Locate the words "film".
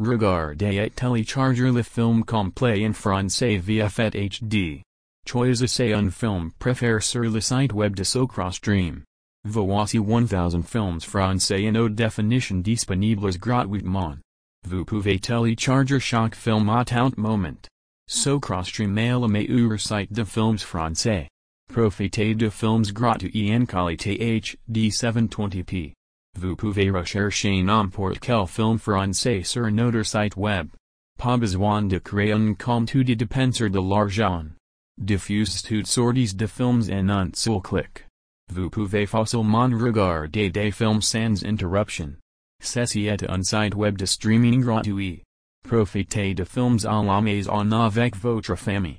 1.82-2.24, 6.10-6.50, 16.34-16.68, 28.46-28.78